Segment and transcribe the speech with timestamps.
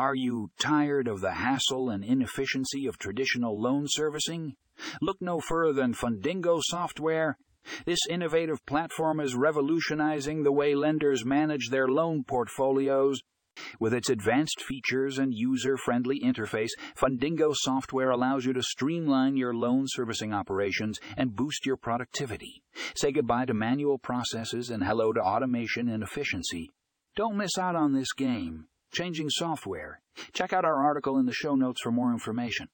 [0.00, 4.54] Are you tired of the hassle and inefficiency of traditional loan servicing?
[5.02, 7.36] Look no further than Fundingo Software.
[7.84, 13.20] This innovative platform is revolutionizing the way lenders manage their loan portfolios.
[13.80, 19.52] With its advanced features and user friendly interface, Fundingo software allows you to streamline your
[19.52, 22.62] loan servicing operations and boost your productivity.
[22.94, 26.70] Say goodbye to manual processes and hello to automation and efficiency.
[27.16, 28.68] Don't miss out on this game.
[28.92, 30.00] Changing software.
[30.32, 32.68] Check out our article in the show notes for more information.